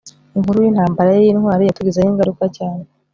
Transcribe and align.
inkuru 0.37 0.57
yintambara 0.65 1.09
ye 1.15 1.21
yintwari 1.25 1.63
yatugizeho 1.65 2.07
ingaruka 2.09 2.45
cyane 2.57 2.83